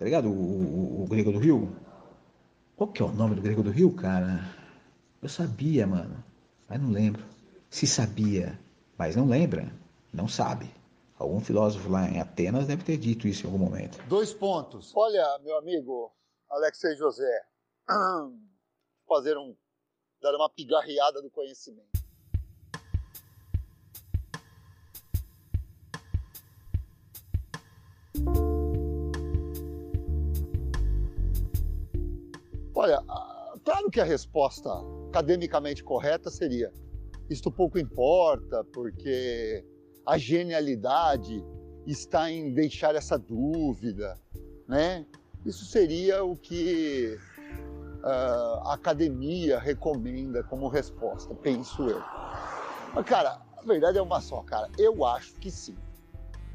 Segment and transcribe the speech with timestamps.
[0.00, 0.30] Tá ligado?
[0.30, 1.76] O, o, o grego do rio.
[2.74, 4.40] Qual que é o nome do grego do rio, cara?
[5.20, 6.24] Eu sabia, mano.
[6.66, 7.22] Mas não lembro.
[7.68, 8.58] Se sabia,
[8.96, 9.70] mas não lembra,
[10.10, 10.74] não sabe.
[11.18, 14.02] Algum filósofo lá em Atenas deve ter dito isso em algum momento.
[14.08, 14.90] Dois pontos.
[14.96, 16.10] Olha, meu amigo
[16.48, 17.42] Alexei José,
[19.06, 19.54] fazer um
[20.22, 21.99] dar uma pigarreada do conhecimento.
[32.80, 33.04] Olha,
[33.62, 34.70] claro que a resposta
[35.10, 36.72] academicamente correta seria:
[37.28, 39.62] isto pouco importa, porque
[40.06, 41.44] a genialidade
[41.86, 44.18] está em deixar essa dúvida,
[44.66, 45.04] né?
[45.44, 47.18] Isso seria o que
[48.02, 52.00] uh, a academia recomenda como resposta, penso eu.
[52.94, 54.70] Mas, cara, a verdade é uma só, cara.
[54.78, 55.76] Eu acho que sim,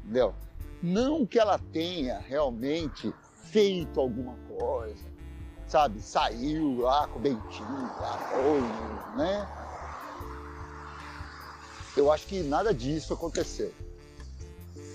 [0.02, 0.34] entendeu?
[0.82, 3.14] Não que ela tenha realmente
[3.44, 5.15] feito alguma coisa,
[5.68, 6.00] sabe?
[6.00, 7.68] Saiu lá com o Bentinho,
[8.00, 8.60] lá, foi,
[9.16, 9.46] né?
[11.96, 13.72] Eu acho que nada disso aconteceu.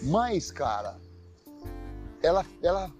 [0.03, 0.99] Mas, cara,
[2.21, 2.91] ela, ela,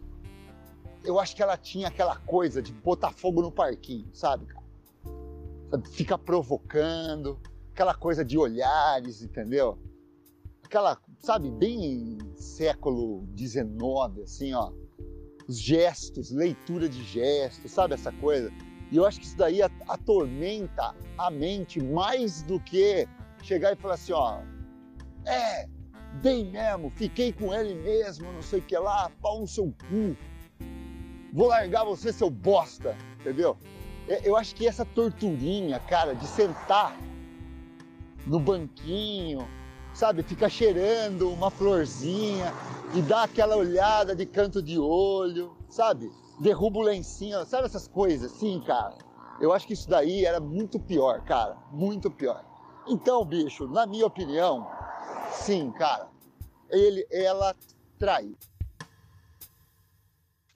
[1.03, 4.47] eu acho que ela tinha aquela coisa de botar fogo no parquinho, sabe?
[5.91, 7.39] Fica provocando,
[7.71, 9.77] aquela coisa de olhares, entendeu?
[10.63, 14.71] Aquela, sabe, bem século XIX, assim, ó
[15.47, 18.51] os gestos, leitura de gestos, sabe essa coisa?
[18.91, 23.07] E eu acho que isso daí atormenta a mente mais do que
[23.41, 24.41] chegar e falar assim, ó,
[25.25, 25.67] é,
[26.21, 30.17] bem mesmo, fiquei com ele mesmo, não sei o que lá, pau no seu cu,
[31.33, 33.57] vou largar você, seu bosta, entendeu?
[34.23, 36.97] Eu acho que essa torturinha, cara, de sentar
[38.25, 39.47] no banquinho,
[39.93, 42.51] sabe, ficar cheirando uma florzinha,
[42.93, 46.11] e dá aquela olhada de canto de olho, sabe?
[46.39, 48.97] Derruba o lencinho, sabe essas coisas assim, cara?
[49.39, 52.43] Eu acho que isso daí era muito pior, cara, muito pior.
[52.87, 54.69] Então, bicho, na minha opinião,
[55.31, 56.09] sim, cara,
[56.69, 57.55] ele, ela
[57.97, 58.35] traiu.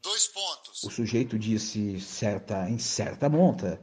[0.03, 0.83] Dois pontos.
[0.83, 3.79] O sujeito disse certa, em certa monta.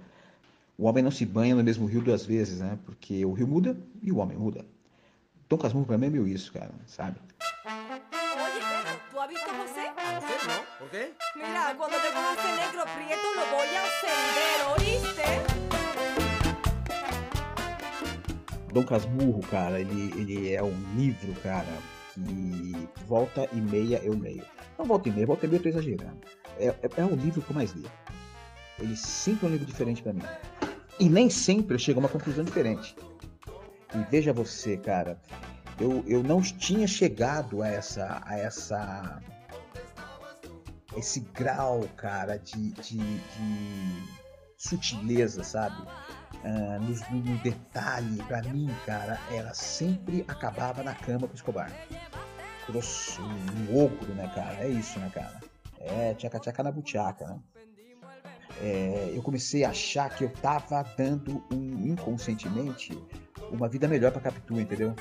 [0.77, 2.79] O homem não se banha no mesmo rio duas vezes, né?
[2.85, 4.65] Porque o rio muda e o homem muda.
[5.49, 7.19] Dom Casmurro pra mim é meio isso, cara, sabe?
[10.79, 11.15] ¿Por qué?
[11.37, 15.27] Mira, cuando te pongas negro prieto lo voy a acender, ¿oíste?
[18.73, 21.67] Dom Casmurro, cara, ele, ele é um livro, cara,
[22.15, 24.45] que volta e meia eu leio.
[24.79, 26.21] Não volta e meia, volta e meia eu tô exagerando.
[26.59, 27.87] É, é, é o livro que eu mais li.
[28.79, 30.23] Ele sempre é um livro diferente para mim.
[30.99, 32.97] E nem sempre eu chego a uma conclusão diferente.
[33.95, 35.21] E veja você, cara,
[35.83, 39.21] eu, eu não tinha chegado a essa, a essa
[40.97, 44.03] esse grau, cara, de, de, de
[44.57, 45.83] sutileza, sabe?
[46.45, 51.73] Uh, no, no, detalhe, pra mim, cara, ela sempre acabava na cama com o Escobar.
[52.69, 54.65] Grosso, um ogro, né, cara?
[54.65, 55.41] É isso, né, cara?
[55.79, 57.41] É tchaca-tchaca na butiaca, né?
[58.61, 62.97] É, eu comecei a achar que eu tava dando um, inconscientemente
[63.53, 64.95] uma vida melhor pra Capitu, entendeu?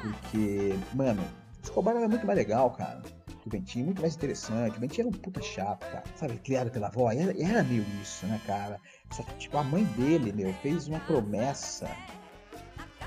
[0.00, 1.22] Porque, mano,
[1.62, 3.02] Escobar era muito mais legal, cara
[3.46, 4.76] o Bentinho, muito mais interessante.
[4.76, 6.02] O Bentinho era um puta chato, cara.
[6.16, 7.10] Sabe, criado pela avó.
[7.12, 8.80] Era, era meio isso, né, cara?
[9.12, 11.88] Só que, tipo, a mãe dele, meu, fez uma promessa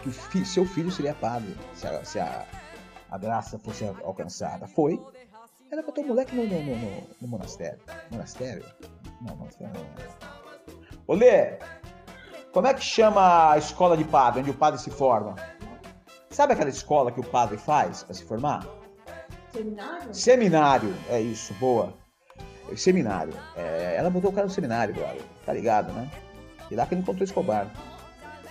[0.01, 2.45] que o fi seu filho seria padre se a, se a,
[3.11, 4.65] a graça fosse alcançada.
[4.65, 4.99] Foi.
[5.69, 7.79] Ela botou o moleque no, no, no, no monastério.
[8.09, 8.65] Monastério?
[9.21, 9.85] Não, monastério não.
[11.05, 11.59] Olê!
[12.59, 15.33] Como é que chama a escola de padre, onde o padre se forma?
[16.29, 18.67] Sabe aquela escola que o padre faz para se formar?
[19.53, 20.13] Seminário?
[20.13, 21.93] Seminário, é isso, boa.
[22.75, 23.33] Seminário.
[23.55, 25.21] É, ela botou o cara no seminário, brother.
[25.45, 26.11] Tá ligado, né?
[26.69, 27.71] E lá que ele encontrou Escobar.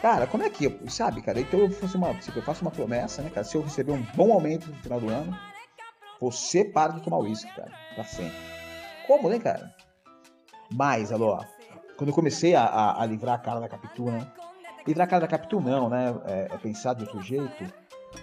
[0.00, 1.38] Cara, como é que sabe, cara?
[1.38, 3.44] Então eu faço uma, tipo, eu faço uma promessa, né, cara?
[3.44, 5.38] Se eu receber um bom aumento no final do ano,
[6.18, 7.72] você para de tomar uísque, cara.
[7.94, 8.38] Pra sempre.
[9.06, 9.70] Como, né, cara?
[10.72, 11.38] Mas, alô,
[11.98, 14.27] quando eu comecei a, a, a livrar a cara da Capitu, né?
[14.86, 16.15] Livrar a cara da Capitu não, né?
[16.24, 17.65] É, é pensar de outro jeito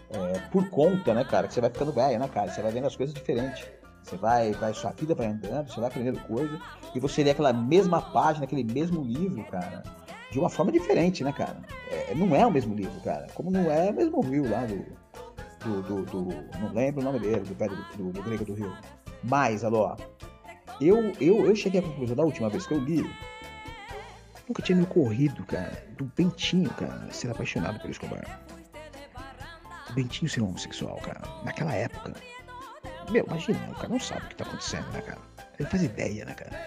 [0.10, 2.50] é, por conta, né, cara, que você vai ficando velho, né, cara?
[2.51, 3.68] Você vai vendo as coisas diferentes.
[4.01, 6.60] Você vai, vai, sua vida vai andando, você vai aprendendo coisa,
[6.94, 9.81] e você lê aquela mesma página, aquele mesmo livro, cara,
[10.31, 11.57] de uma forma diferente, né, cara?
[11.92, 13.27] É, não é o mesmo livro, cara.
[13.33, 15.06] Como não é o mesmo Rio lá do.
[15.66, 16.25] Do, do, do
[16.60, 18.72] não lembro o nome dele, do velho do, do, Grego do Rio.
[19.24, 19.95] Mas, alô,
[20.80, 23.04] eu, eu, eu cheguei à conclusão da última vez que eu li.
[24.47, 28.42] Nunca tinha me ocorrido, cara, do Bentinho, cara, ser apaixonado pelo Escobar.
[29.94, 31.21] Bentinho ser homossexual, cara.
[31.44, 32.13] Naquela época.
[33.09, 35.19] Meu, imagina, o cara não sabe o que tá acontecendo, né, cara?
[35.57, 36.59] Ele faz ideia, né, cara?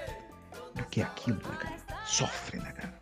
[0.74, 2.04] Do que é aquilo, né, cara?
[2.04, 2.94] Sofre, né, cara?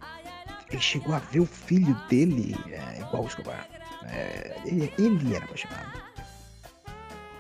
[0.70, 3.68] Ele chegou a ver o filho dele é, igual o Escobar.
[4.04, 6.02] É, ele, ele era apaixonado.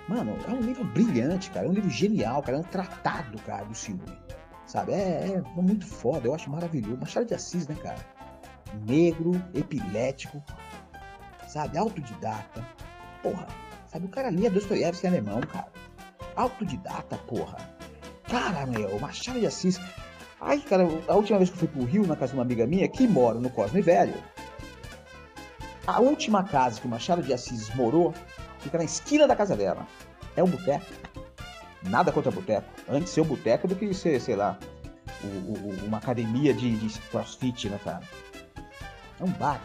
[0.08, 1.66] Mano, é um livro brilhante, cara.
[1.66, 2.58] É um livro genial, cara.
[2.58, 4.02] É um tratado, cara, do ciúme.
[4.66, 4.92] Sabe?
[4.92, 6.26] É, é muito foda.
[6.26, 6.98] Eu acho maravilhoso.
[6.98, 7.98] Machado de Assis, né, cara?
[8.86, 10.42] Negro, epilético,
[11.48, 11.78] sabe?
[11.78, 12.66] Autodidata.
[13.22, 13.46] Porra,
[13.86, 14.06] sabe?
[14.06, 15.68] O cara lia Dostoiévski em alemão, cara.
[16.34, 17.56] Autodidata, porra.
[18.28, 19.80] Cara, meu, Machado de Assis.
[20.40, 22.66] Ai, cara, a última vez que eu fui pro Rio, na casa de uma amiga
[22.66, 24.14] minha, que mora no Cosme Velho,
[25.86, 28.12] a última casa que o Machado de Assis morou
[28.58, 29.86] fica na esquina da casa dela.
[30.36, 30.84] É um boteco.
[31.88, 32.68] Nada contra boteco.
[32.88, 34.58] Antes ser um boteco do que ser, sei lá,
[35.22, 38.02] o, o, uma academia de, de crossfit, né, cara?
[39.20, 39.60] É um bar.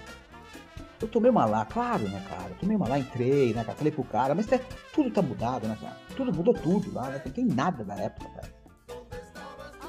[1.01, 2.49] Eu tomei uma lá, claro, né, cara?
[2.49, 3.75] Eu tomei uma lá, entrei, né, cara?
[3.75, 4.59] Falei pro cara, mas é,
[4.93, 5.97] tudo tá mudado, né, cara?
[6.15, 7.21] Tudo mudou tudo lá, né?
[7.25, 8.53] Não tem nada da época, cara.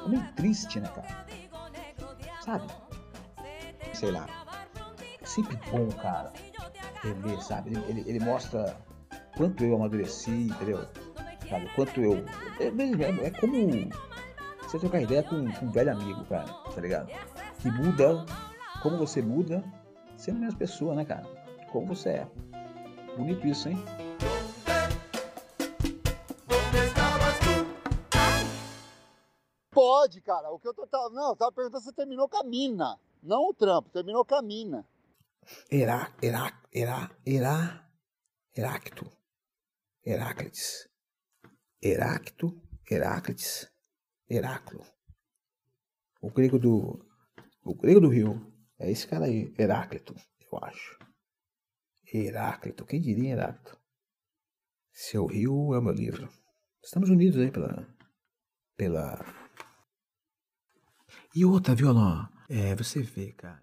[0.05, 1.27] É meio triste, né, cara?
[2.41, 2.67] Sabe?
[3.93, 4.27] Sei lá.
[5.21, 6.33] É sempre bom, cara,
[7.03, 7.71] rever, sabe?
[7.71, 8.77] Ele, ele, ele mostra
[9.37, 10.87] quanto eu amadureci, entendeu?
[11.53, 11.69] Sabe?
[11.75, 12.15] Quanto eu.
[12.59, 13.91] É, é, é como
[14.63, 17.09] você trocar ideia com, com, um velho amigo, cara, tá ligado?
[17.61, 18.25] Que muda,
[18.83, 19.63] como você muda,
[20.17, 21.27] sendo a mesma pessoa, né, cara?
[21.71, 22.29] Como você é.
[23.19, 23.77] Bonito isso, hein?
[29.71, 30.51] Pode, cara.
[30.53, 30.87] O que eu tô.
[31.11, 32.99] Não, eu tava perguntando se terminou com a mina.
[33.23, 34.87] Não o trampo, terminou com a mina.
[35.71, 37.11] Herá, Herá, Herá,
[40.07, 40.92] Heráclides,
[41.83, 43.69] Heráclito, Heráclides,
[44.31, 44.87] Heráclo.
[46.21, 47.05] O grego do,
[47.65, 50.99] o grego do rio é esse cara aí, Heráclito, eu acho.
[52.13, 53.77] Heráclito, quem diria Heráclito?
[54.93, 56.29] Seu rio é o meu livro.
[56.83, 57.87] Estamos unidos aí pela,
[58.77, 59.25] pela.
[61.35, 63.62] E outra, violão, é, você vê, cara.